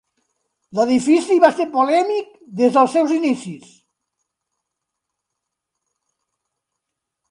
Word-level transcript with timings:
L'edifici 0.79 1.37
va 1.43 1.51
ser 1.59 1.67
polèmic 1.75 2.33
des 2.63 2.79
dels 2.79 2.97
seus 2.97 3.15
inicis. 3.19 3.79